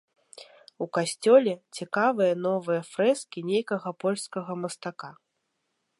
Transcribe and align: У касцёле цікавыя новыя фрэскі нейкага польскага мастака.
У 0.85 0.87
касцёле 0.97 1.53
цікавыя 1.81 2.33
новыя 2.47 2.81
фрэскі 2.91 3.45
нейкага 3.53 3.89
польскага 4.05 4.51
мастака. 4.67 5.11